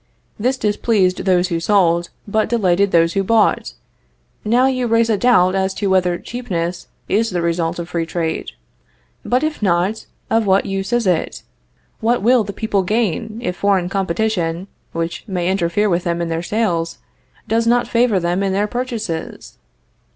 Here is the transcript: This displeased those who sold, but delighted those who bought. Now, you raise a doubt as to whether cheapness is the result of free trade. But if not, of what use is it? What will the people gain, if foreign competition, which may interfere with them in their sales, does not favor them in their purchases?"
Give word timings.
This 0.39 0.57
displeased 0.57 1.25
those 1.25 1.49
who 1.49 1.59
sold, 1.59 2.09
but 2.27 2.49
delighted 2.49 2.89
those 2.89 3.13
who 3.13 3.23
bought. 3.23 3.75
Now, 4.43 4.65
you 4.65 4.87
raise 4.87 5.11
a 5.11 5.15
doubt 5.17 5.53
as 5.53 5.75
to 5.75 5.91
whether 5.91 6.17
cheapness 6.17 6.87
is 7.07 7.29
the 7.29 7.39
result 7.39 7.77
of 7.77 7.89
free 7.89 8.07
trade. 8.07 8.49
But 9.23 9.43
if 9.43 9.61
not, 9.61 10.07
of 10.31 10.47
what 10.47 10.65
use 10.65 10.91
is 10.91 11.05
it? 11.05 11.43
What 11.99 12.23
will 12.23 12.43
the 12.43 12.51
people 12.51 12.81
gain, 12.81 13.37
if 13.43 13.57
foreign 13.57 13.89
competition, 13.89 14.67
which 14.91 15.23
may 15.27 15.47
interfere 15.47 15.87
with 15.87 16.03
them 16.03 16.19
in 16.19 16.29
their 16.29 16.41
sales, 16.41 16.97
does 17.47 17.67
not 17.67 17.87
favor 17.87 18.19
them 18.19 18.41
in 18.41 18.53
their 18.53 18.65
purchases?" 18.65 19.59